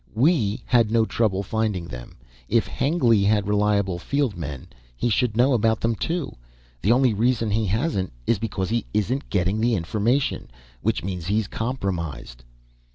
We 0.15 0.63
had 0.65 0.89
no 0.89 1.05
trouble 1.05 1.43
finding 1.43 1.85
them. 1.85 2.17
If 2.49 2.65
Hengly 2.65 3.23
had 3.25 3.47
reliable 3.47 3.99
field 3.99 4.35
men, 4.35 4.69
he 4.97 5.09
should 5.09 5.37
know 5.37 5.53
about 5.53 5.79
them, 5.81 5.93
too. 5.93 6.35
The 6.81 6.91
only 6.91 7.13
reason 7.13 7.51
he 7.51 7.67
hasn't 7.67 8.11
is 8.25 8.39
because 8.39 8.69
he 8.71 8.87
isn't 8.95 9.29
getting 9.29 9.61
the 9.61 9.75
information. 9.75 10.49
Which 10.81 11.03
means 11.03 11.27
he's 11.27 11.47
compromised." 11.47 12.43